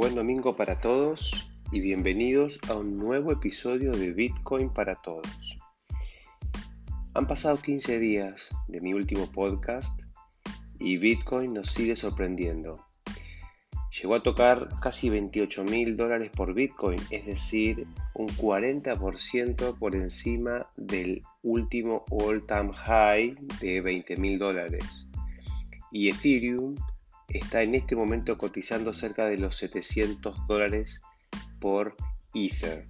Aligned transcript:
Buen 0.00 0.14
domingo 0.14 0.56
para 0.56 0.80
todos 0.80 1.52
y 1.72 1.80
bienvenidos 1.80 2.58
a 2.70 2.74
un 2.74 2.96
nuevo 2.96 3.32
episodio 3.32 3.92
de 3.92 4.14
Bitcoin 4.14 4.70
para 4.70 4.94
todos. 4.94 5.58
Han 7.12 7.26
pasado 7.26 7.60
15 7.60 7.98
días 7.98 8.48
de 8.68 8.80
mi 8.80 8.94
último 8.94 9.30
podcast 9.30 10.00
y 10.78 10.96
Bitcoin 10.96 11.52
nos 11.52 11.72
sigue 11.72 11.96
sorprendiendo. 11.96 12.82
Llegó 14.00 14.14
a 14.14 14.22
tocar 14.22 14.70
casi 14.80 15.10
28 15.10 15.64
mil 15.64 15.98
dólares 15.98 16.30
por 16.34 16.54
Bitcoin, 16.54 16.98
es 17.10 17.26
decir, 17.26 17.86
un 18.14 18.28
40% 18.28 19.78
por 19.78 19.94
encima 19.94 20.66
del 20.78 21.22
último 21.42 22.06
all-time 22.10 22.72
high 22.72 23.34
de 23.60 23.82
20 23.82 24.16
mil 24.16 24.38
dólares. 24.38 25.10
Y 25.92 26.08
Ethereum 26.08 26.76
está 27.30 27.62
en 27.62 27.74
este 27.74 27.96
momento 27.96 28.38
cotizando 28.38 28.94
cerca 28.94 29.26
de 29.26 29.38
los 29.38 29.56
700 29.56 30.46
dólares 30.46 31.02
por 31.60 31.96
Ether. 32.34 32.86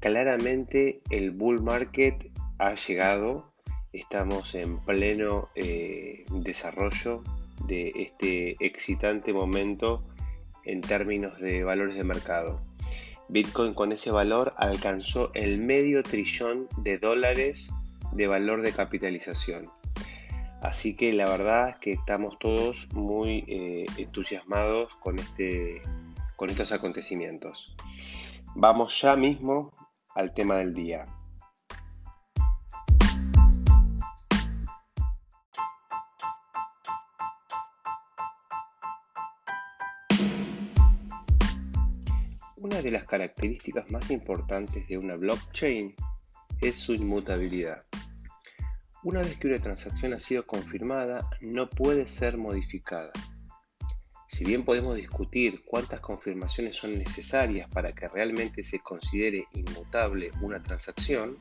Claramente 0.00 1.00
el 1.10 1.30
bull 1.30 1.62
market 1.62 2.30
ha 2.58 2.74
llegado, 2.74 3.52
estamos 3.92 4.54
en 4.54 4.78
pleno 4.80 5.48
eh, 5.54 6.24
desarrollo 6.30 7.22
de 7.66 7.92
este 7.96 8.56
excitante 8.60 9.32
momento 9.32 10.02
en 10.64 10.80
términos 10.80 11.38
de 11.40 11.64
valores 11.64 11.96
de 11.96 12.04
mercado. 12.04 12.60
Bitcoin 13.28 13.74
con 13.74 13.92
ese 13.92 14.10
valor 14.10 14.54
alcanzó 14.56 15.30
el 15.34 15.58
medio 15.58 16.02
trillón 16.02 16.68
de 16.78 16.98
dólares 16.98 17.72
de 18.12 18.26
valor 18.26 18.62
de 18.62 18.72
capitalización. 18.72 19.68
Así 20.62 20.96
que 20.96 21.12
la 21.12 21.28
verdad 21.28 21.68
es 21.68 21.76
que 21.76 21.92
estamos 21.92 22.38
todos 22.38 22.88
muy 22.92 23.44
eh, 23.46 23.86
entusiasmados 23.98 24.94
con, 24.96 25.18
este, 25.18 25.82
con 26.36 26.50
estos 26.50 26.72
acontecimientos. 26.72 27.76
Vamos 28.54 29.00
ya 29.00 29.16
mismo 29.16 29.72
al 30.14 30.32
tema 30.32 30.56
del 30.56 30.72
día. 30.72 31.06
Una 42.56 42.82
de 42.82 42.90
las 42.90 43.04
características 43.04 43.90
más 43.90 44.10
importantes 44.10 44.88
de 44.88 44.98
una 44.98 45.16
blockchain 45.16 45.94
es 46.60 46.78
su 46.78 46.94
inmutabilidad. 46.94 47.84
Una 49.06 49.20
vez 49.20 49.38
que 49.38 49.46
una 49.46 49.60
transacción 49.60 50.14
ha 50.14 50.18
sido 50.18 50.44
confirmada, 50.44 51.30
no 51.40 51.70
puede 51.70 52.08
ser 52.08 52.36
modificada. 52.36 53.12
Si 54.26 54.44
bien 54.44 54.64
podemos 54.64 54.96
discutir 54.96 55.62
cuántas 55.64 56.00
confirmaciones 56.00 56.74
son 56.74 56.98
necesarias 56.98 57.68
para 57.70 57.92
que 57.92 58.08
realmente 58.08 58.64
se 58.64 58.80
considere 58.80 59.46
inmutable 59.52 60.32
una 60.40 60.60
transacción, 60.60 61.38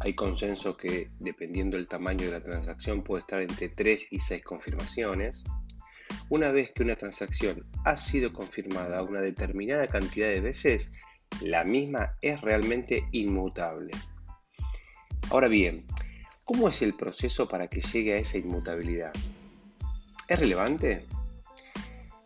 hay 0.00 0.12
consenso 0.12 0.76
que 0.76 1.10
dependiendo 1.20 1.78
del 1.78 1.88
tamaño 1.88 2.26
de 2.26 2.32
la 2.32 2.42
transacción 2.42 3.02
puede 3.02 3.22
estar 3.22 3.40
entre 3.40 3.70
3 3.70 4.08
y 4.10 4.20
6 4.20 4.44
confirmaciones. 4.44 5.42
Una 6.28 6.50
vez 6.50 6.70
que 6.74 6.82
una 6.82 6.96
transacción 6.96 7.64
ha 7.86 7.96
sido 7.96 8.34
confirmada 8.34 9.02
una 9.02 9.22
determinada 9.22 9.86
cantidad 9.86 10.28
de 10.28 10.42
veces, 10.42 10.92
la 11.40 11.64
misma 11.64 12.18
es 12.20 12.42
realmente 12.42 13.08
inmutable. 13.12 13.92
Ahora 15.30 15.48
bien, 15.48 15.86
¿Cómo 16.46 16.68
es 16.68 16.80
el 16.82 16.94
proceso 16.94 17.48
para 17.48 17.66
que 17.66 17.80
llegue 17.80 18.14
a 18.14 18.18
esa 18.18 18.38
inmutabilidad? 18.38 19.12
¿Es 20.28 20.38
relevante? 20.38 21.04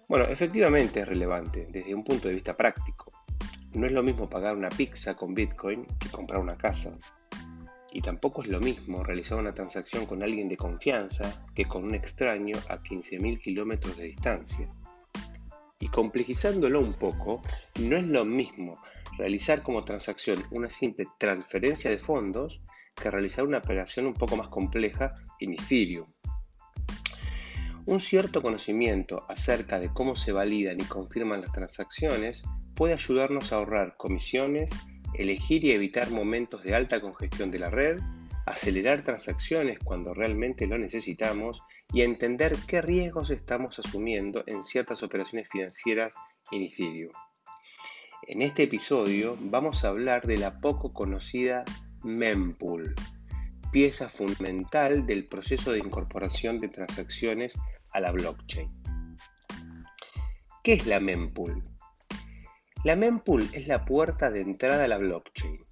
Bueno, 0.08 0.26
efectivamente 0.26 1.00
es 1.00 1.08
relevante 1.08 1.66
desde 1.70 1.94
un 1.94 2.04
punto 2.04 2.28
de 2.28 2.34
vista 2.34 2.54
práctico. 2.54 3.10
No 3.72 3.86
es 3.86 3.92
lo 3.92 4.02
mismo 4.02 4.28
pagar 4.28 4.58
una 4.58 4.68
pizza 4.68 5.16
con 5.16 5.32
Bitcoin 5.32 5.86
que 5.98 6.10
comprar 6.10 6.38
una 6.38 6.58
casa. 6.58 6.98
Y 7.92 8.02
tampoco 8.02 8.42
es 8.42 8.48
lo 8.48 8.60
mismo 8.60 9.02
realizar 9.02 9.38
una 9.38 9.54
transacción 9.54 10.04
con 10.04 10.22
alguien 10.22 10.50
de 10.50 10.58
confianza 10.58 11.46
que 11.54 11.64
con 11.64 11.84
un 11.84 11.94
extraño 11.94 12.58
a 12.68 12.76
15.000 12.82 13.38
kilómetros 13.40 13.96
de 13.96 14.04
distancia. 14.04 14.68
Y 15.78 15.88
complejizándolo 15.88 16.78
un 16.80 16.92
poco, 16.92 17.42
no 17.80 17.96
es 17.96 18.06
lo 18.06 18.26
mismo 18.26 18.82
realizar 19.16 19.62
como 19.62 19.82
transacción 19.82 20.44
una 20.50 20.68
simple 20.68 21.06
transferencia 21.18 21.90
de 21.90 21.96
fondos 21.96 22.60
que 22.94 23.10
realizar 23.10 23.44
una 23.44 23.58
operación 23.58 24.06
un 24.06 24.14
poco 24.14 24.36
más 24.36 24.48
compleja 24.48 25.14
en 25.40 25.54
Ethereum. 25.54 26.06
Un 27.86 28.00
cierto 28.00 28.42
conocimiento 28.42 29.24
acerca 29.28 29.80
de 29.80 29.92
cómo 29.92 30.14
se 30.14 30.32
validan 30.32 30.80
y 30.80 30.84
confirman 30.84 31.40
las 31.40 31.52
transacciones 31.52 32.42
puede 32.74 32.94
ayudarnos 32.94 33.52
a 33.52 33.56
ahorrar 33.56 33.96
comisiones, 33.96 34.70
elegir 35.14 35.64
y 35.64 35.72
evitar 35.72 36.10
momentos 36.10 36.62
de 36.62 36.74
alta 36.74 37.00
congestión 37.00 37.50
de 37.50 37.58
la 37.58 37.70
red, 37.70 38.00
acelerar 38.46 39.02
transacciones 39.02 39.78
cuando 39.78 40.14
realmente 40.14 40.66
lo 40.66 40.78
necesitamos 40.78 41.62
y 41.92 42.02
entender 42.02 42.56
qué 42.66 42.82
riesgos 42.82 43.30
estamos 43.30 43.78
asumiendo 43.78 44.44
en 44.46 44.62
ciertas 44.62 45.02
operaciones 45.02 45.48
financieras 45.48 46.14
en 46.52 46.62
Ethereum. 46.62 47.12
En 48.26 48.42
este 48.42 48.64
episodio 48.64 49.36
vamos 49.40 49.84
a 49.84 49.88
hablar 49.88 50.26
de 50.26 50.38
la 50.38 50.60
poco 50.60 50.92
conocida 50.92 51.64
mempool, 52.02 52.94
pieza 53.72 54.08
fundamental 54.08 55.06
del 55.06 55.26
proceso 55.26 55.72
de 55.72 55.78
incorporación 55.78 56.60
de 56.60 56.68
transacciones 56.68 57.58
a 57.92 58.00
la 58.00 58.12
blockchain. 58.12 58.68
¿Qué 60.62 60.74
es 60.74 60.86
la 60.86 61.00
mempool? 61.00 61.62
La 62.84 62.96
mempool 62.96 63.48
es 63.52 63.66
la 63.66 63.84
puerta 63.84 64.30
de 64.30 64.40
entrada 64.40 64.84
a 64.84 64.88
la 64.88 64.98
blockchain. 64.98 65.64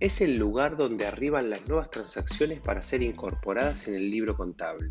Es 0.00 0.20
el 0.20 0.36
lugar 0.36 0.76
donde 0.76 1.06
arriban 1.06 1.50
las 1.50 1.66
nuevas 1.68 1.90
transacciones 1.90 2.60
para 2.60 2.82
ser 2.82 3.02
incorporadas 3.02 3.88
en 3.88 3.94
el 3.94 4.10
libro 4.10 4.36
contable. 4.36 4.88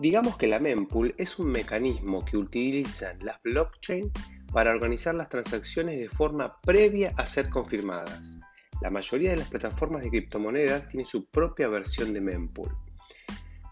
Digamos 0.00 0.36
que 0.38 0.46
la 0.46 0.58
mempool 0.58 1.14
es 1.18 1.38
un 1.38 1.48
mecanismo 1.48 2.24
que 2.24 2.36
utilizan 2.36 3.18
las 3.20 3.40
blockchain 3.42 4.10
para 4.52 4.70
organizar 4.70 5.14
las 5.14 5.28
transacciones 5.28 6.00
de 6.00 6.08
forma 6.08 6.58
previa 6.62 7.12
a 7.16 7.26
ser 7.26 7.50
confirmadas. 7.50 8.38
La 8.80 8.90
mayoría 8.90 9.32
de 9.32 9.36
las 9.36 9.48
plataformas 9.48 10.02
de 10.02 10.10
criptomonedas 10.10 10.88
tienen 10.88 11.06
su 11.06 11.26
propia 11.26 11.68
versión 11.68 12.14
de 12.14 12.20
mempool. 12.20 12.74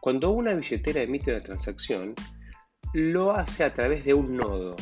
Cuando 0.01 0.31
una 0.31 0.55
billetera 0.55 1.03
emite 1.03 1.31
una 1.31 1.41
transacción, 1.41 2.15
lo 2.93 3.33
hace 3.33 3.65
a 3.65 3.75
través 3.75 4.05
de 4.05 4.15
un 4.15 4.37
nodo 4.37 4.77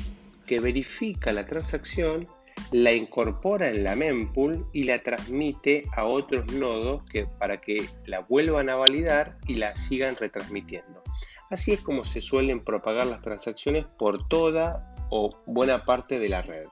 que 0.47 0.61
verifica 0.61 1.33
la 1.33 1.47
transacción, 1.47 2.27
la 2.73 2.93
incorpora 2.93 3.69
en 3.69 3.85
la 3.85 3.97
mempool 3.97 4.67
y 4.73 4.85
la 4.85 5.03
transmite 5.03 5.85
a 5.97 6.05
otros 6.05 6.53
nodos 6.53 7.05
que, 7.05 7.27
para 7.27 7.61
que 7.61 7.89
la 8.07 8.21
vuelvan 8.21 8.69
a 8.69 8.77
validar 8.77 9.39
y 9.47 9.55
la 9.55 9.77
sigan 9.79 10.17
retransmitiendo. 10.17 11.03
Así 11.51 11.73
es 11.73 11.81
como 11.81 12.05
se 12.05 12.21
suelen 12.21 12.65
propagar 12.65 13.07
las 13.07 13.23
transacciones 13.23 13.85
por 13.99 14.27
toda 14.27 14.95
o 15.11 15.43
buena 15.47 15.85
parte 15.85 16.19
de 16.19 16.29
la 16.29 16.43
red. 16.43 16.67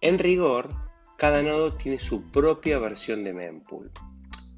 En 0.00 0.18
rigor, 0.18 0.87
cada 1.18 1.42
nodo 1.42 1.74
tiene 1.74 1.98
su 1.98 2.30
propia 2.30 2.78
versión 2.78 3.24
de 3.24 3.34
mempool. 3.34 3.90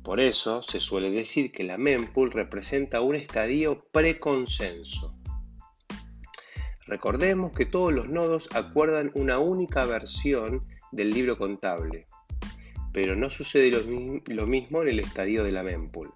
Por 0.05 0.21
eso 0.21 0.63
se 0.63 0.79
suele 0.79 1.11
decir 1.11 1.53
que 1.53 1.65
la 1.65 1.79
mempool 1.79 2.31
representa 2.31 3.01
un 3.01 3.17
estadio 3.17 3.87
preconsenso. 3.91 5.19
Recordemos 6.87 7.53
que 7.53 7.65
todos 7.65 7.95
los 7.95 8.11
nodos 8.11 8.51
acuerdan 8.53 9.11
una 9.15 9.39
única 9.39 9.87
versión 9.87 10.67
del 10.93 11.13
libro 11.13 11.39
contable, 11.39 12.07
pero 12.93 13.17
no 13.17 13.31
sucede 13.31 13.71
lo, 13.71 14.47
mismo 14.47 14.83
en 14.83 14.89
el 14.89 15.01
estadio 15.01 15.43
de 15.45 15.53
la 15.53 15.63
mempool. 15.63 16.13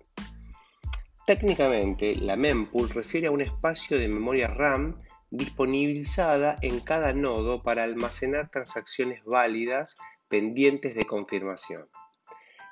Técnicamente, 1.27 2.17
la 2.17 2.37
mempool 2.37 2.91
refiere 2.91 3.29
a 3.29 3.31
un 3.31 3.41
espacio 3.41 3.99
de 3.99 4.09
memoria 4.09 4.49
RAM 4.49 5.01
disponibilizada 5.31 6.59
en 6.61 6.81
cada 6.81 7.15
nodo 7.15 7.63
para 7.63 7.85
almacenar 7.85 8.51
transacciones 8.51 9.25
válidas 9.25 9.97
pendientes 10.35 10.97
de 10.97 11.07
confirmación. 11.07 11.87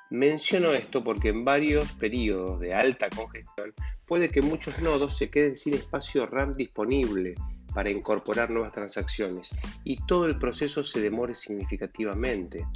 Menciono 0.09 0.73
esto 0.73 1.01
porque 1.01 1.29
en 1.29 1.45
varios 1.45 1.89
periodos 1.93 2.59
de 2.59 2.73
alta 2.73 3.09
congestión 3.09 3.73
puede 4.05 4.27
que 4.27 4.41
muchos 4.41 4.81
nodos 4.81 5.17
se 5.17 5.29
queden 5.29 5.55
sin 5.55 5.75
espacio 5.75 6.25
RAM 6.25 6.51
disponible 6.51 7.35
para 7.73 7.89
incorporar 7.89 8.49
nuevas 8.49 8.73
transacciones 8.73 9.51
y 9.85 9.95
todo 10.07 10.25
el 10.25 10.37
proceso 10.37 10.83
se 10.83 10.99
demore 10.99 11.35
significativamente. 11.35 12.67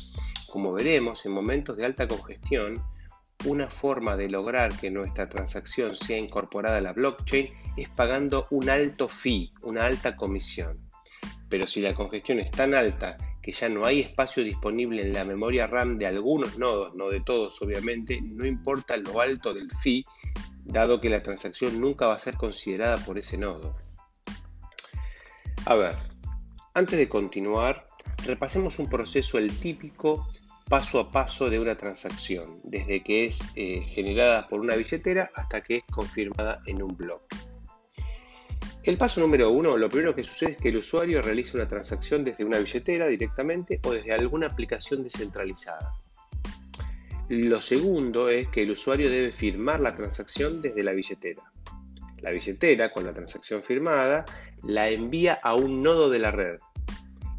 Como 0.48 0.72
veremos, 0.72 1.26
en 1.26 1.34
momentos 1.34 1.76
de 1.76 1.84
alta 1.84 2.08
congestión, 2.08 2.82
una 3.44 3.68
forma 3.68 4.16
de 4.16 4.30
lograr 4.30 4.74
que 4.80 4.90
nuestra 4.90 5.28
transacción 5.28 5.98
sea 5.98 6.18
incorporada 6.18 6.78
a 6.78 6.82
la 6.82 6.94
blockchain 6.94 7.50
es 7.76 7.90
pagando 7.90 8.48
un 8.52 8.70
alto 8.70 9.10
fee, 9.10 9.52
una 9.64 9.86
alta 9.86 10.16
comisión. 10.16 10.80
Pero 11.50 11.68
si 11.68 11.82
la 11.82 11.94
congestión 11.94 12.40
es 12.40 12.52
tan 12.52 12.74
alta 12.74 13.18
que 13.48 13.54
ya 13.54 13.70
no 13.70 13.86
hay 13.86 14.02
espacio 14.02 14.44
disponible 14.44 15.02
en 15.02 15.14
la 15.14 15.24
memoria 15.24 15.68
RAM 15.68 15.98
de 15.98 16.06
algunos 16.06 16.58
nodos, 16.58 16.94
no 16.96 17.08
de 17.08 17.22
todos 17.22 17.62
obviamente, 17.62 18.20
no 18.22 18.46
importa 18.46 18.98
lo 18.98 19.22
alto 19.22 19.54
del 19.54 19.72
fee, 19.72 20.04
dado 20.66 21.00
que 21.00 21.10
la 21.10 21.24
transacción 21.24 21.80
nunca 21.80 22.08
va 22.08 22.16
a 22.16 22.20
ser 22.20 22.36
considerada 22.36 22.98
por 22.98 23.18
ese 23.18 23.38
nodo. 23.38 23.74
A 25.66 25.76
ver, 25.76 25.96
Antes 26.78 27.00
de 27.00 27.10
continuar, 27.10 27.88
repasemos 28.24 28.78
un 28.78 28.88
proceso 28.88 29.40
el 29.40 29.58
típico 29.58 30.28
paso 30.70 31.00
a 31.00 31.12
paso 31.12 31.50
de 31.50 31.60
una 31.60 31.76
transacción, 31.76 32.58
desde 32.64 33.02
que 33.02 33.26
es 33.26 33.40
eh, 33.56 33.82
generada 33.82 34.48
por 34.48 34.60
una 34.60 34.76
billetera 34.76 35.32
hasta 35.34 35.64
que 35.64 35.78
es 35.78 35.84
confirmada 35.90 36.62
en 36.68 36.84
un 36.84 36.96
bloque. 36.96 37.27
El 38.88 38.98
paso 38.98 39.20
número 39.20 39.52
uno, 39.52 39.76
lo 39.76 39.90
primero 39.90 40.16
que 40.16 40.24
sucede 40.24 40.52
es 40.52 40.58
que 40.60 40.70
el 40.70 40.78
usuario 40.78 41.22
realiza 41.22 41.58
una 41.58 41.68
transacción 41.68 42.24
desde 42.24 42.46
una 42.46 42.58
billetera 42.58 43.10
directamente 43.10 43.82
o 43.84 43.92
desde 43.92 44.14
alguna 44.14 44.48
aplicación 44.48 45.04
descentralizada. 45.04 46.00
Lo 47.28 47.60
segundo 47.60 48.30
es 48.30 48.48
que 48.48 48.62
el 48.62 48.72
usuario 48.72 49.10
debe 49.10 49.34
firmar 49.34 49.82
la 49.82 49.94
transacción 49.94 50.62
desde 50.62 50.86
la 50.86 50.94
billetera. 50.94 51.44
La 52.22 52.32
billetera, 52.32 52.94
con 52.94 53.04
la 53.04 53.14
transacción 53.14 53.62
firmada, 53.62 54.24
la 54.64 54.88
envía 54.88 55.34
a 55.34 55.54
un 55.54 55.84
nodo 55.84 56.10
de 56.10 56.20
la 56.20 56.32
red. 56.32 56.58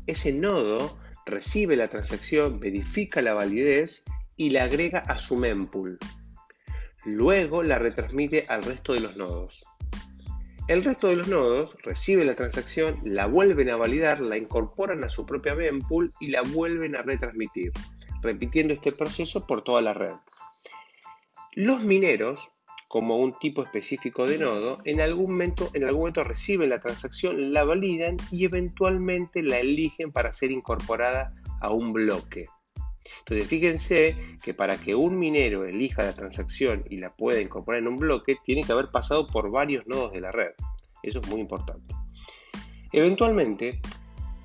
Ese 0.06 0.34
nodo 0.34 0.98
recibe 1.24 1.76
la 1.76 1.88
transacción, 1.88 2.60
verifica 2.60 3.22
la 3.22 3.32
validez 3.32 4.04
y 4.36 4.50
la 4.50 4.64
agrega 4.64 4.98
a 4.98 5.18
su 5.18 5.38
mempool. 5.38 5.98
Luego 7.06 7.62
la 7.62 7.78
retransmite 7.78 8.44
al 8.50 8.64
resto 8.64 8.92
de 8.92 9.00
los 9.00 9.16
nodos. 9.16 9.64
El 10.68 10.84
resto 10.84 11.08
de 11.08 11.16
los 11.16 11.28
nodos 11.28 11.76
recibe 11.82 12.26
la 12.26 12.36
transacción, 12.36 13.00
la 13.02 13.24
vuelven 13.24 13.70
a 13.70 13.76
validar, 13.76 14.20
la 14.20 14.36
incorporan 14.36 15.02
a 15.02 15.08
su 15.08 15.24
propia 15.24 15.54
mempool 15.54 16.12
y 16.20 16.28
la 16.28 16.42
vuelven 16.42 16.94
a 16.94 17.00
retransmitir, 17.00 17.72
repitiendo 18.20 18.74
este 18.74 18.92
proceso 18.92 19.46
por 19.46 19.64
toda 19.64 19.80
la 19.80 19.94
red. 19.94 20.16
Los 21.54 21.82
mineros, 21.82 22.50
como 22.86 23.16
un 23.16 23.38
tipo 23.38 23.62
específico 23.62 24.26
de 24.26 24.36
nodo, 24.36 24.80
en 24.84 25.00
algún 25.00 25.30
momento, 25.30 25.70
en 25.72 25.84
algún 25.84 26.00
momento 26.00 26.22
reciben 26.22 26.68
la 26.68 26.82
transacción, 26.82 27.54
la 27.54 27.64
validan 27.64 28.18
y 28.30 28.44
eventualmente 28.44 29.42
la 29.42 29.60
eligen 29.60 30.12
para 30.12 30.34
ser 30.34 30.50
incorporada 30.50 31.30
a 31.62 31.72
un 31.72 31.94
bloque. 31.94 32.46
Entonces 33.20 33.46
fíjense 33.48 34.16
que 34.42 34.54
para 34.54 34.78
que 34.78 34.94
un 34.94 35.18
minero 35.18 35.64
elija 35.64 36.02
la 36.02 36.14
transacción 36.14 36.84
y 36.88 36.98
la 36.98 37.14
pueda 37.14 37.40
incorporar 37.40 37.80
en 37.80 37.88
un 37.88 37.96
bloque, 37.96 38.36
tiene 38.42 38.62
que 38.62 38.72
haber 38.72 38.90
pasado 38.90 39.26
por 39.26 39.50
varios 39.50 39.86
nodos 39.86 40.12
de 40.12 40.20
la 40.20 40.32
red. 40.32 40.52
Eso 41.02 41.20
es 41.20 41.28
muy 41.28 41.40
importante. 41.40 41.94
Eventualmente, 42.92 43.80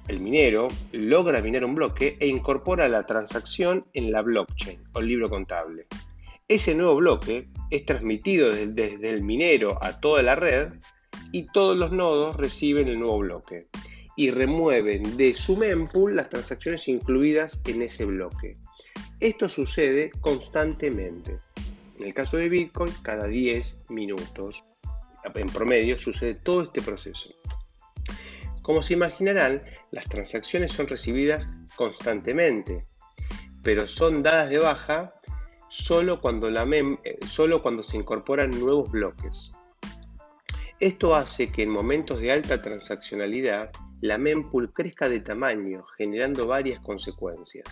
el 0.07 0.19
minero 0.19 0.68
logra 0.92 1.42
minar 1.42 1.63
un 1.63 1.75
bloque 1.75 2.18
e 2.19 2.27
incorpora 2.27 2.89
la 2.89 3.06
transacción 3.06 3.86
en 3.94 4.12
la 4.12 4.21
blockchain 4.21 4.83
o 4.94 5.00
el 5.00 5.07
libro 5.07 5.30
contable. 5.30 5.88
Ese 6.48 6.75
nuevo 6.75 6.98
bloque 6.98 7.48
es 7.71 7.86
transmitido 7.86 8.51
desde 8.51 9.10
el 9.10 9.24
minero 9.24 9.77
a 9.81 10.00
toda 10.01 10.21
la 10.21 10.36
red 10.36 10.74
y 11.31 11.48
todos 11.48 11.77
los 11.77 11.92
nodos 11.92 12.36
reciben 12.36 12.89
el 12.89 13.00
nuevo 13.00 13.19
bloque 13.19 13.68
y 14.15 14.31
remueven 14.31 15.18
de 15.18 15.36
su 15.36 15.57
mempool 15.57 16.15
las 16.15 16.30
transacciones 16.30 16.88
incluidas 16.88 17.62
en 17.65 17.81
ese 17.81 18.06
bloque. 18.06 18.57
Esto 19.19 19.50
sucede 19.50 20.12
constantemente. 20.21 21.39
En 21.98 22.06
el 22.06 22.13
caso 22.13 22.38
de 22.38 22.50
Bitcoin, 22.50 22.94
cada 23.01 23.27
10 23.27 23.89
minutos. 23.89 24.63
En 25.36 25.48
promedio 25.48 25.98
sucede 25.98 26.36
todo 26.36 26.63
este 26.63 26.81
proceso. 26.81 27.30
Como 28.62 28.83
se 28.83 28.94
imaginarán, 28.94 29.63
las 29.92 30.06
transacciones 30.06 30.74
son 30.74 30.88
recibidas 30.88 31.50
constantemente, 31.75 32.86
pero 33.63 33.88
son 33.88 34.24
dadas 34.24 34.50
de 34.50 34.60
baja 34.60 35.13
solo 35.69 36.21
cuando, 36.21 36.50
eh, 36.50 37.19
solo 37.27 37.62
cuando 37.62 37.83
se 37.83 37.98
incorporan 37.98 38.51
nuevos 38.51 38.92
bloques. 38.92 39.54
Esto 40.80 41.15
hace 41.15 41.51
que 41.51 41.63
en 41.63 41.69
momentos 41.69 42.19
de 42.19 42.31
alta 42.31 42.62
transaccionalidad 42.62 43.71
la 44.04 44.18
mempool 44.18 44.74
crezca 44.74 45.08
de 45.08 45.22
tamaño, 45.22 45.86
generando 45.98 46.46
varias 46.46 46.82
consecuencias. 46.82 47.66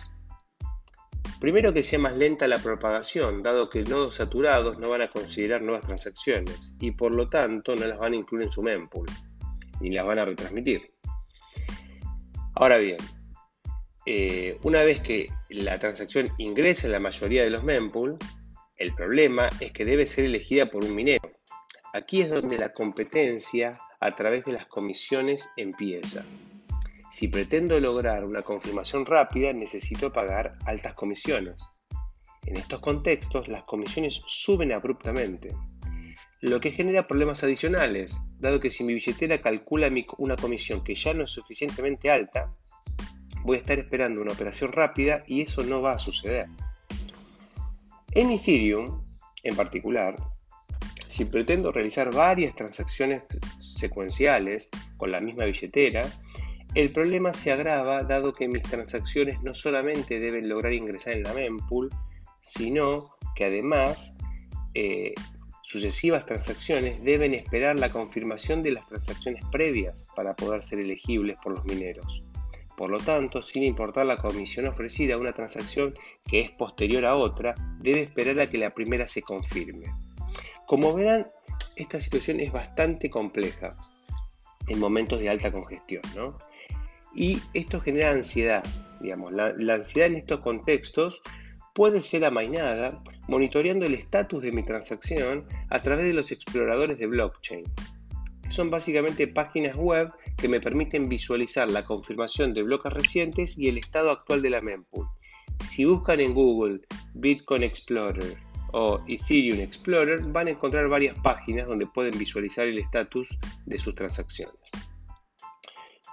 Primero 1.38 1.74
que 1.74 1.84
sea 1.84 1.98
más 1.98 2.16
lenta 2.16 2.48
la 2.48 2.58
propagación, 2.58 3.42
dado 3.42 3.68
que 3.68 3.82
nodos 3.82 4.14
saturados 4.14 4.78
no 4.78 4.88
van 4.88 5.02
a 5.02 5.10
considerar 5.10 5.60
nuevas 5.60 5.84
transacciones 5.84 6.74
y 6.80 6.92
por 6.92 7.14
lo 7.14 7.28
tanto 7.28 7.76
no 7.76 7.86
las 7.86 7.98
van 7.98 8.14
a 8.14 8.16
incluir 8.16 8.46
en 8.46 8.50
su 8.50 8.62
mempool, 8.62 9.06
ni 9.82 9.90
las 9.90 10.06
van 10.06 10.20
a 10.20 10.24
retransmitir. 10.24 10.94
Ahora 12.54 12.78
bien, 12.78 12.96
eh, 14.06 14.58
una 14.62 14.84
vez 14.84 15.02
que 15.02 15.28
la 15.50 15.78
transacción 15.78 16.30
ingresa 16.38 16.86
en 16.86 16.92
la 16.92 17.00
mayoría 17.00 17.44
de 17.44 17.50
los 17.50 17.62
mempool, 17.62 18.16
el 18.76 18.94
problema 18.94 19.50
es 19.60 19.70
que 19.72 19.84
debe 19.84 20.06
ser 20.06 20.24
elegida 20.24 20.70
por 20.70 20.82
un 20.82 20.94
minero. 20.94 21.30
Aquí 21.92 22.22
es 22.22 22.30
donde 22.30 22.56
la 22.56 22.72
competencia 22.72 23.78
a 24.02 24.16
través 24.16 24.44
de 24.44 24.52
las 24.52 24.66
comisiones 24.66 25.48
empieza. 25.56 26.24
Si 27.10 27.28
pretendo 27.28 27.78
lograr 27.78 28.24
una 28.24 28.42
confirmación 28.42 29.06
rápida, 29.06 29.52
necesito 29.52 30.12
pagar 30.12 30.58
altas 30.66 30.94
comisiones. 30.94 31.64
En 32.44 32.56
estos 32.56 32.80
contextos, 32.80 33.46
las 33.46 33.62
comisiones 33.62 34.20
suben 34.26 34.72
abruptamente, 34.72 35.54
lo 36.40 36.60
que 36.60 36.72
genera 36.72 37.06
problemas 37.06 37.44
adicionales, 37.44 38.20
dado 38.40 38.58
que 38.58 38.70
si 38.70 38.82
mi 38.82 38.94
billetera 38.94 39.40
calcula 39.40 39.88
una 40.18 40.34
comisión 40.34 40.82
que 40.82 40.96
ya 40.96 41.14
no 41.14 41.22
es 41.22 41.30
suficientemente 41.30 42.10
alta, 42.10 42.52
voy 43.44 43.56
a 43.56 43.60
estar 43.60 43.78
esperando 43.78 44.20
una 44.20 44.32
operación 44.32 44.72
rápida 44.72 45.22
y 45.28 45.42
eso 45.42 45.62
no 45.62 45.80
va 45.80 45.92
a 45.92 46.00
suceder. 46.00 46.48
En 48.14 48.32
Ethereum, 48.32 49.04
en 49.44 49.54
particular, 49.54 50.16
si 51.06 51.26
pretendo 51.26 51.70
realizar 51.70 52.12
varias 52.12 52.56
transacciones 52.56 53.22
secuenciales 53.82 54.70
con 54.96 55.12
la 55.12 55.20
misma 55.20 55.44
billetera, 55.44 56.02
el 56.74 56.90
problema 56.90 57.34
se 57.34 57.52
agrava 57.52 58.02
dado 58.02 58.32
que 58.32 58.48
mis 58.48 58.62
transacciones 58.62 59.42
no 59.42 59.54
solamente 59.54 60.18
deben 60.18 60.48
lograr 60.48 60.72
ingresar 60.72 61.12
en 61.12 61.24
la 61.24 61.34
mempool, 61.34 61.90
sino 62.40 63.10
que 63.36 63.44
además 63.44 64.16
eh, 64.72 65.12
sucesivas 65.62 66.24
transacciones 66.24 67.02
deben 67.02 67.34
esperar 67.34 67.78
la 67.78 67.90
confirmación 67.90 68.62
de 68.62 68.72
las 68.72 68.86
transacciones 68.86 69.44
previas 69.52 70.08
para 70.16 70.34
poder 70.34 70.62
ser 70.62 70.78
elegibles 70.78 71.36
por 71.42 71.52
los 71.52 71.64
mineros. 71.66 72.22
Por 72.76 72.90
lo 72.90 72.98
tanto, 72.98 73.42
sin 73.42 73.62
importar 73.64 74.06
la 74.06 74.16
comisión 74.16 74.66
ofrecida 74.66 75.18
una 75.18 75.32
transacción 75.32 75.94
que 76.26 76.40
es 76.40 76.50
posterior 76.50 77.04
a 77.04 77.16
otra, 77.16 77.54
debe 77.80 78.00
esperar 78.00 78.40
a 78.40 78.48
que 78.48 78.58
la 78.58 78.72
primera 78.74 79.06
se 79.08 79.22
confirme. 79.22 79.86
Como 80.66 80.94
verán, 80.94 81.26
esta 81.76 82.00
situación 82.00 82.40
es 82.40 82.52
bastante 82.52 83.10
compleja 83.10 83.76
en 84.68 84.78
momentos 84.78 85.20
de 85.20 85.28
alta 85.28 85.50
congestión, 85.50 86.02
¿no? 86.14 86.38
Y 87.14 87.38
esto 87.54 87.80
genera 87.80 88.10
ansiedad, 88.10 88.64
digamos. 89.00 89.32
La, 89.32 89.74
ansiedad 89.74 90.08
en 90.08 90.16
estos 90.16 90.40
contextos 90.40 91.20
puede 91.74 92.02
ser 92.02 92.24
amainada 92.24 93.02
monitoreando 93.28 93.86
el 93.86 93.94
estatus 93.94 94.42
de 94.42 94.52
mi 94.52 94.62
transacción 94.62 95.46
a 95.70 95.80
través 95.80 96.06
de 96.06 96.14
los 96.14 96.30
exploradores 96.32 96.98
de 96.98 97.06
blockchain. 97.06 97.64
Son 98.48 98.70
básicamente 98.70 99.28
páginas 99.28 99.76
web 99.76 100.12
que 100.36 100.48
me 100.48 100.60
permiten 100.60 101.08
visualizar 101.08 101.68
la 101.70 101.84
confirmación 101.84 102.52
de 102.52 102.62
bloques 102.62 102.92
recientes 102.92 103.58
y 103.58 103.68
el 103.68 103.78
estado 103.78 104.10
actual 104.10 104.42
de 104.42 104.50
la 104.50 104.60
mempool. 104.60 105.06
Si 105.60 105.84
buscan 105.84 106.20
en 106.20 106.34
Google 106.34 106.80
Bitcoin 107.14 107.62
Explorer 107.62 108.36
o 108.72 109.02
Ethereum 109.06 109.60
Explorer 109.60 110.22
van 110.22 110.48
a 110.48 110.50
encontrar 110.50 110.88
varias 110.88 111.16
páginas 111.20 111.68
donde 111.68 111.86
pueden 111.86 112.18
visualizar 112.18 112.66
el 112.66 112.78
estatus 112.78 113.38
de 113.66 113.78
sus 113.78 113.94
transacciones. 113.94 114.70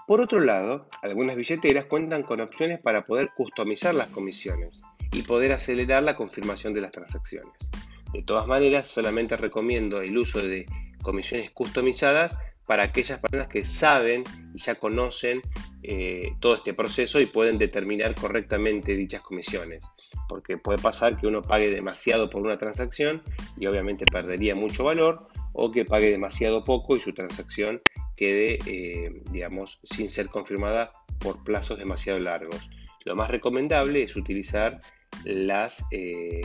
Por 0.07 0.21
otro 0.21 0.39
lado, 0.39 0.87
algunas 1.03 1.35
billeteras 1.35 1.85
cuentan 1.85 2.23
con 2.23 2.41
opciones 2.41 2.79
para 2.79 3.05
poder 3.05 3.29
customizar 3.35 3.93
las 3.93 4.07
comisiones 4.07 4.81
y 5.11 5.21
poder 5.21 5.51
acelerar 5.51 6.03
la 6.03 6.15
confirmación 6.15 6.73
de 6.73 6.81
las 6.81 6.91
transacciones. 6.91 7.69
De 8.13 8.23
todas 8.23 8.47
maneras, 8.47 8.89
solamente 8.89 9.37
recomiendo 9.37 10.01
el 10.01 10.17
uso 10.17 10.41
de 10.41 10.65
comisiones 11.03 11.51
customizadas 11.51 12.33
para 12.65 12.83
aquellas 12.83 13.19
personas 13.19 13.47
que 13.47 13.65
saben 13.65 14.23
y 14.53 14.59
ya 14.59 14.75
conocen 14.75 15.41
eh, 15.83 16.33
todo 16.39 16.55
este 16.55 16.73
proceso 16.73 17.19
y 17.19 17.25
pueden 17.25 17.57
determinar 17.57 18.15
correctamente 18.15 18.95
dichas 18.95 19.21
comisiones. 19.21 19.85
Porque 20.29 20.57
puede 20.57 20.77
pasar 20.77 21.17
que 21.17 21.27
uno 21.27 21.41
pague 21.41 21.69
demasiado 21.69 22.29
por 22.29 22.41
una 22.43 22.57
transacción 22.57 23.21
y 23.57 23.65
obviamente 23.65 24.05
perdería 24.05 24.55
mucho 24.55 24.85
valor, 24.85 25.27
o 25.51 25.71
que 25.71 25.83
pague 25.83 26.09
demasiado 26.09 26.63
poco 26.63 26.95
y 26.95 27.01
su 27.01 27.13
transacción 27.13 27.81
quede, 28.15 28.59
eh, 28.65 29.23
digamos, 29.31 29.79
sin 29.83 30.07
ser 30.07 30.29
confirmada 30.29 30.91
por 31.19 31.43
plazos 31.43 31.79
demasiado 31.79 32.19
largos. 32.19 32.69
Lo 33.05 33.15
más 33.15 33.29
recomendable 33.29 34.03
es 34.03 34.15
utilizar 34.15 34.79
las, 35.25 35.85
eh, 35.91 36.41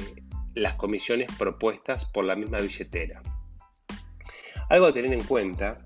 las 0.54 0.74
comisiones 0.74 1.28
propuestas 1.38 2.06
por 2.06 2.24
la 2.24 2.36
misma 2.36 2.58
billetera. 2.58 3.22
Algo 4.70 4.86
a 4.86 4.94
tener 4.94 5.12
en 5.12 5.24
cuenta 5.24 5.82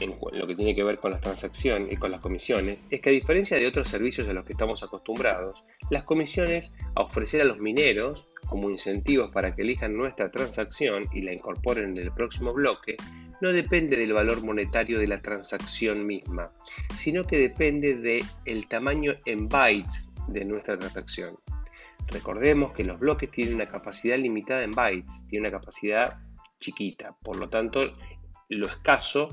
en 0.00 0.16
lo 0.32 0.46
que 0.46 0.54
tiene 0.54 0.74
que 0.74 0.84
ver 0.84 0.98
con 0.98 1.10
las 1.10 1.20
transacciones 1.20 1.92
y 1.92 1.96
con 1.96 2.10
las 2.10 2.20
comisiones 2.20 2.84
es 2.90 3.00
que 3.00 3.10
a 3.10 3.12
diferencia 3.12 3.58
de 3.58 3.66
otros 3.66 3.88
servicios 3.88 4.28
a 4.28 4.32
los 4.32 4.44
que 4.44 4.52
estamos 4.52 4.82
acostumbrados, 4.82 5.64
las 5.90 6.02
comisiones 6.02 6.72
a 6.94 7.02
ofrecer 7.02 7.40
a 7.40 7.44
los 7.44 7.58
mineros 7.58 8.28
como 8.48 8.70
incentivos 8.70 9.30
para 9.30 9.54
que 9.54 9.62
elijan 9.62 9.96
nuestra 9.96 10.30
transacción 10.30 11.04
y 11.12 11.22
la 11.22 11.32
incorporen 11.32 11.96
en 11.96 11.98
el 11.98 12.12
próximo 12.12 12.52
bloque 12.52 12.96
no 13.40 13.52
depende 13.52 13.96
del 13.96 14.12
valor 14.12 14.42
monetario 14.42 14.98
de 14.98 15.06
la 15.06 15.20
transacción 15.20 16.06
misma, 16.06 16.50
sino 16.96 17.24
que 17.24 17.38
depende 17.38 17.96
del 17.96 18.66
tamaño 18.66 19.14
en 19.24 19.48
bytes 19.48 20.12
de 20.28 20.44
nuestra 20.44 20.78
transacción. 20.78 21.38
Recordemos 22.08 22.72
que 22.72 22.84
los 22.84 22.98
bloques 22.98 23.30
tienen 23.30 23.54
una 23.54 23.68
capacidad 23.68 24.16
limitada 24.16 24.62
en 24.62 24.72
bytes, 24.72 25.26
tienen 25.28 25.48
una 25.48 25.58
capacidad 25.58 26.18
chiquita, 26.58 27.16
por 27.22 27.36
lo 27.36 27.48
tanto 27.48 27.94
lo 28.48 28.66
escaso 28.66 29.28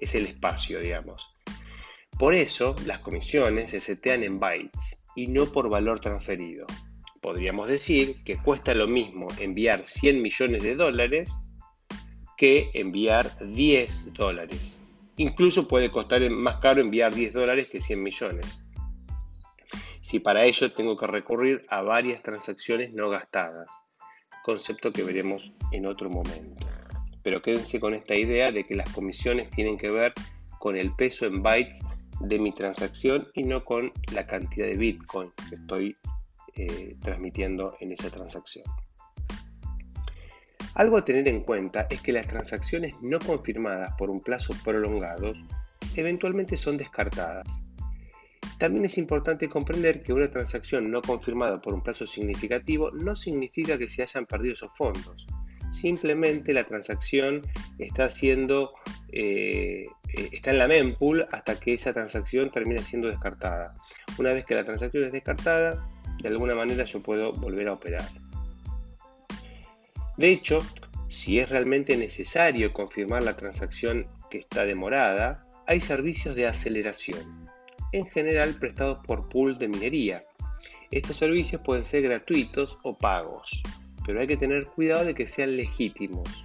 es 0.00 0.14
el 0.14 0.26
espacio, 0.26 0.80
digamos. 0.80 1.30
Por 2.18 2.34
eso 2.34 2.74
las 2.86 2.98
comisiones 2.98 3.70
se 3.70 3.80
setean 3.80 4.22
en 4.22 4.38
bytes 4.38 5.04
y 5.16 5.26
no 5.26 5.46
por 5.46 5.68
valor 5.68 6.00
transferido. 6.00 6.66
Podríamos 7.20 7.68
decir 7.68 8.22
que 8.24 8.36
cuesta 8.38 8.74
lo 8.74 8.86
mismo 8.86 9.28
enviar 9.38 9.86
100 9.86 10.22
millones 10.22 10.62
de 10.62 10.74
dólares 10.74 11.38
que 12.36 12.70
enviar 12.74 13.36
10 13.38 14.14
dólares. 14.14 14.80
Incluso 15.16 15.68
puede 15.68 15.90
costar 15.90 16.28
más 16.30 16.56
caro 16.56 16.80
enviar 16.80 17.14
10 17.14 17.34
dólares 17.34 17.68
que 17.70 17.80
100 17.80 18.02
millones. 18.02 18.60
Si 20.00 20.18
para 20.20 20.44
ello 20.44 20.72
tengo 20.72 20.96
que 20.96 21.06
recurrir 21.06 21.64
a 21.68 21.82
varias 21.82 22.22
transacciones 22.22 22.92
no 22.92 23.10
gastadas, 23.10 23.82
concepto 24.42 24.92
que 24.92 25.04
veremos 25.04 25.52
en 25.72 25.86
otro 25.86 26.08
momento. 26.08 26.69
Pero 27.22 27.42
quédense 27.42 27.80
con 27.80 27.94
esta 27.94 28.14
idea 28.14 28.52
de 28.52 28.64
que 28.64 28.74
las 28.74 28.88
comisiones 28.92 29.50
tienen 29.50 29.76
que 29.76 29.90
ver 29.90 30.12
con 30.58 30.76
el 30.76 30.94
peso 30.94 31.26
en 31.26 31.42
bytes 31.42 31.80
de 32.20 32.38
mi 32.38 32.52
transacción 32.52 33.28
y 33.34 33.44
no 33.44 33.64
con 33.64 33.92
la 34.12 34.26
cantidad 34.26 34.66
de 34.66 34.76
Bitcoin 34.76 35.32
que 35.48 35.54
estoy 35.56 35.96
eh, 36.54 36.96
transmitiendo 37.02 37.76
en 37.80 37.92
esa 37.92 38.10
transacción. 38.10 38.64
Algo 40.74 40.98
a 40.98 41.04
tener 41.04 41.26
en 41.28 41.42
cuenta 41.42 41.86
es 41.90 42.00
que 42.00 42.12
las 42.12 42.28
transacciones 42.28 42.94
no 43.00 43.18
confirmadas 43.18 43.92
por 43.98 44.08
un 44.08 44.20
plazo 44.20 44.54
prolongado 44.64 45.32
eventualmente 45.96 46.56
son 46.56 46.76
descartadas. 46.76 47.46
También 48.58 48.84
es 48.84 48.98
importante 48.98 49.48
comprender 49.48 50.02
que 50.02 50.12
una 50.12 50.30
transacción 50.30 50.90
no 50.90 51.00
confirmada 51.02 51.60
por 51.60 51.72
un 51.72 51.82
plazo 51.82 52.06
significativo 52.06 52.90
no 52.90 53.16
significa 53.16 53.78
que 53.78 53.88
se 53.88 54.02
hayan 54.02 54.26
perdido 54.26 54.54
esos 54.54 54.76
fondos. 54.76 55.26
Simplemente 55.70 56.52
la 56.52 56.64
transacción 56.64 57.42
está 57.78 58.10
siendo 58.10 58.72
eh, 59.12 59.86
eh, 60.16 60.30
está 60.32 60.50
en 60.50 60.58
la 60.58 60.68
mempool 60.68 61.26
hasta 61.30 61.58
que 61.58 61.74
esa 61.74 61.92
transacción 61.92 62.50
termina 62.50 62.82
siendo 62.82 63.08
descartada. 63.08 63.74
Una 64.18 64.32
vez 64.32 64.44
que 64.44 64.54
la 64.54 64.64
transacción 64.64 65.04
es 65.04 65.12
descartada, 65.12 65.86
de 66.22 66.28
alguna 66.28 66.54
manera 66.54 66.84
yo 66.84 67.02
puedo 67.02 67.32
volver 67.32 67.68
a 67.68 67.74
operar. 67.74 68.08
De 70.16 70.30
hecho, 70.30 70.64
si 71.08 71.38
es 71.38 71.48
realmente 71.48 71.96
necesario 71.96 72.72
confirmar 72.72 73.22
la 73.22 73.36
transacción 73.36 74.06
que 74.30 74.38
está 74.38 74.64
demorada, 74.64 75.46
hay 75.66 75.80
servicios 75.80 76.34
de 76.34 76.46
aceleración, 76.46 77.48
en 77.92 78.06
general 78.06 78.54
prestados 78.54 78.98
por 79.06 79.28
pool 79.28 79.58
de 79.58 79.68
minería. 79.68 80.24
Estos 80.90 81.16
servicios 81.16 81.62
pueden 81.64 81.84
ser 81.84 82.02
gratuitos 82.02 82.78
o 82.82 82.98
pagos, 82.98 83.62
pero 84.10 84.22
hay 84.22 84.26
que 84.26 84.36
tener 84.36 84.66
cuidado 84.66 85.04
de 85.04 85.14
que 85.14 85.28
sean 85.28 85.56
legítimos. 85.56 86.44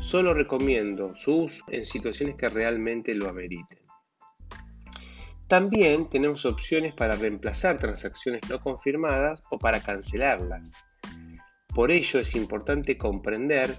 Solo 0.00 0.34
recomiendo 0.34 1.14
su 1.14 1.42
uso 1.42 1.64
en 1.68 1.84
situaciones 1.84 2.34
que 2.34 2.48
realmente 2.48 3.14
lo 3.14 3.28
ameriten. 3.28 3.78
También 5.46 6.10
tenemos 6.10 6.44
opciones 6.44 6.92
para 6.92 7.14
reemplazar 7.14 7.78
transacciones 7.78 8.40
no 8.50 8.60
confirmadas 8.60 9.40
o 9.48 9.60
para 9.60 9.78
cancelarlas. 9.80 10.82
Por 11.72 11.92
ello 11.92 12.18
es 12.18 12.34
importante 12.34 12.98
comprender 12.98 13.78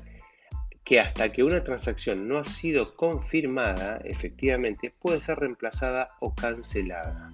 que 0.85 1.01
hasta 1.01 1.33
que 1.33 1.43
una 1.43 1.61
transacción 1.61 2.29
no 2.29 2.37
ha 2.37 2.45
sido 2.45 2.95
confirmada, 2.95 3.97
efectivamente 4.05 4.93
puede 4.97 5.19
ser 5.19 5.39
reemplazada 5.39 6.11
o 6.21 6.33
cancelada. 6.33 7.33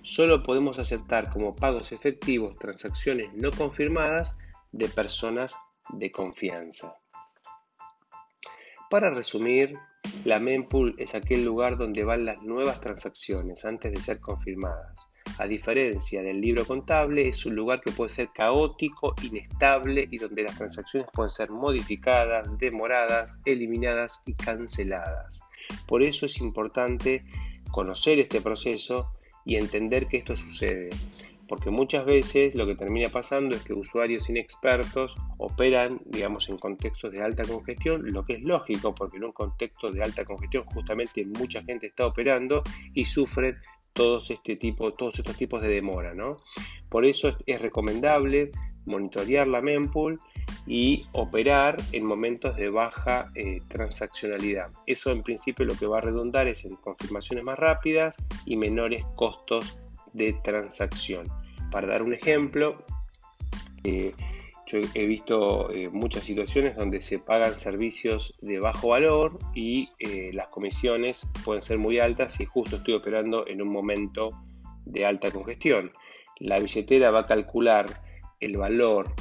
Solo 0.00 0.42
podemos 0.42 0.78
aceptar 0.78 1.28
como 1.28 1.54
pagos 1.54 1.92
efectivos 1.92 2.56
transacciones 2.58 3.34
no 3.34 3.50
confirmadas 3.50 4.38
de 4.72 4.88
personas 4.88 5.56
de 5.90 6.10
confianza. 6.10 6.96
Para 8.90 9.10
resumir, 9.10 9.76
la 10.24 10.40
mempool 10.40 10.94
es 10.98 11.14
aquel 11.14 11.44
lugar 11.44 11.76
donde 11.76 12.04
van 12.04 12.24
las 12.24 12.42
nuevas 12.42 12.80
transacciones 12.80 13.64
antes 13.64 13.92
de 13.92 14.00
ser 14.00 14.20
confirmadas. 14.20 15.10
A 15.38 15.46
diferencia 15.46 16.22
del 16.22 16.40
libro 16.40 16.66
contable, 16.66 17.28
es 17.28 17.44
un 17.44 17.54
lugar 17.54 17.80
que 17.82 17.92
puede 17.92 18.10
ser 18.10 18.30
caótico, 18.34 19.14
inestable 19.22 20.08
y 20.10 20.18
donde 20.18 20.42
las 20.42 20.56
transacciones 20.56 21.08
pueden 21.12 21.30
ser 21.30 21.50
modificadas, 21.50 22.58
demoradas, 22.58 23.40
eliminadas 23.44 24.22
y 24.24 24.34
canceladas. 24.34 25.42
Por 25.86 26.02
eso 26.02 26.26
es 26.26 26.38
importante 26.38 27.24
conocer 27.70 28.18
este 28.18 28.40
proceso 28.40 29.06
y 29.44 29.56
entender 29.56 30.08
que 30.08 30.18
esto 30.18 30.34
sucede. 30.34 30.90
Porque 31.48 31.70
muchas 31.70 32.04
veces 32.04 32.54
lo 32.54 32.66
que 32.66 32.74
termina 32.74 33.10
pasando 33.10 33.56
es 33.56 33.62
que 33.62 33.72
usuarios 33.72 34.28
inexpertos 34.28 35.16
operan, 35.38 35.98
digamos, 36.06 36.48
en 36.50 36.58
contextos 36.58 37.12
de 37.12 37.22
alta 37.22 37.44
congestión, 37.44 38.02
lo 38.12 38.24
que 38.24 38.34
es 38.34 38.42
lógico, 38.42 38.94
porque 38.94 39.16
en 39.16 39.24
un 39.24 39.32
contexto 39.32 39.90
de 39.90 40.02
alta 40.02 40.24
congestión 40.24 40.64
justamente 40.66 41.24
mucha 41.26 41.62
gente 41.64 41.86
está 41.86 42.06
operando 42.06 42.62
y 42.92 43.06
sufren 43.06 43.56
todos, 43.94 44.30
este 44.30 44.56
tipo, 44.56 44.92
todos 44.92 45.18
estos 45.18 45.36
tipos 45.36 45.62
de 45.62 45.68
demora. 45.68 46.14
¿no? 46.14 46.34
Por 46.88 47.04
eso 47.04 47.36
es, 47.46 47.60
recomendable 47.60 48.50
monitorear 48.86 49.46
la 49.46 49.60
mempool 49.60 50.18
y 50.66 51.06
operar 51.12 51.76
en 51.92 52.04
momentos 52.04 52.56
de 52.56 52.70
baja 52.70 53.30
eh, 53.34 53.60
transaccionalidad. 53.68 54.70
Eso 54.86 55.10
en 55.10 55.22
principio 55.22 55.64
lo 55.64 55.74
que 55.74 55.86
va 55.86 55.98
a 55.98 56.02
redundar 56.02 56.46
es 56.46 56.64
en 56.64 56.76
confirmaciones 56.76 57.44
más 57.44 57.58
rápidas 57.58 58.16
y 58.46 58.56
menores 58.56 59.04
costos 59.16 59.87
de 60.18 60.34
transacción. 60.44 61.26
Para 61.70 61.86
dar 61.86 62.02
un 62.02 62.12
ejemplo, 62.12 62.74
eh, 63.84 64.14
yo 64.66 64.80
he 64.94 65.06
visto 65.06 65.72
eh, 65.72 65.88
muchas 65.88 66.24
situaciones 66.24 66.76
donde 66.76 67.00
se 67.00 67.18
pagan 67.18 67.56
servicios 67.56 68.34
de 68.42 68.58
bajo 68.58 68.88
valor 68.88 69.38
y 69.54 69.88
eh, 69.98 70.30
las 70.34 70.48
comisiones 70.48 71.26
pueden 71.44 71.62
ser 71.62 71.78
muy 71.78 71.98
altas 71.98 72.34
si 72.34 72.44
justo 72.44 72.76
estoy 72.76 72.94
operando 72.94 73.46
en 73.46 73.62
un 73.62 73.72
momento 73.72 74.28
de 74.84 75.06
alta 75.06 75.30
congestión. 75.30 75.92
La 76.40 76.58
billetera 76.58 77.10
va 77.10 77.20
a 77.20 77.26
calcular 77.26 77.86
el 78.40 78.56
valor 78.58 79.14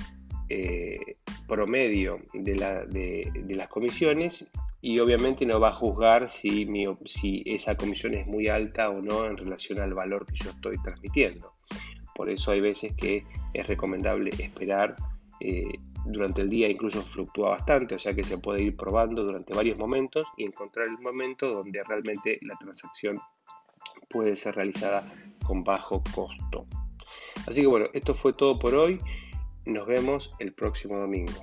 promedio 1.46 2.22
de, 2.34 2.56
las 2.56 3.68
comisiones 3.68 4.50
y 4.88 5.02
obviamente 5.02 5.46
no 5.46 5.60
va 5.60 5.68
a 5.68 5.74
juzgar 5.74 6.30
si, 6.30 6.66
esa 7.46 7.76
comisión 7.76 8.14
es 8.14 8.26
muy 8.26 8.48
alta 8.48 8.90
o 8.90 9.02
no 9.02 9.26
en 9.26 9.36
relación 9.36 9.82
al 9.82 9.94
valor 9.94 10.26
que 10.26 10.36
yo 10.36 10.50
estoy 10.52 10.82
transmitiendo. 10.82 11.52
Por 12.16 12.30
eso 12.30 12.52
hay 12.52 12.62
veces 12.62 12.94
que 12.96 13.26
es 13.54 13.68
recomendable 13.68 14.30
esperar 14.40 14.94
eh, 15.42 15.74
durante 16.06 16.42
el 16.42 16.50
día 16.50 16.70
incluso 16.70 17.04
fluctúa 17.04 17.50
bastante, 17.50 17.96
o 17.96 18.00
sea 18.00 18.14
que 18.14 18.24
se 18.24 18.38
puede 18.38 18.62
ir 18.62 18.78
probando 18.78 19.26
durante 19.26 19.54
varios 19.54 19.78
momentos 19.78 20.26
y 20.38 20.46
encontrar 20.46 20.88
el 20.88 20.98
momento 21.00 21.50
donde 21.50 21.84
realmente 21.84 22.40
la 22.44 22.56
transacción 22.56 23.20
puede 24.10 24.38
ser 24.38 24.56
realizada 24.56 25.14
con 25.46 25.66
bajo 25.66 26.02
costo. 26.16 26.66
Así 27.46 27.60
que 27.60 27.68
bueno, 27.68 27.88
esto 27.92 28.16
fue 28.16 28.32
todo 28.32 28.58
por 28.58 28.74
hoy. 28.74 29.02
Nos 29.66 29.86
vemos 29.86 30.34
el 30.40 30.54
próximo 30.54 30.98
domingo. 30.98 31.34